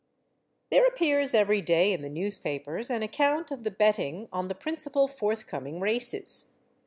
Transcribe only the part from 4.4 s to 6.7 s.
the principal forthcoming races.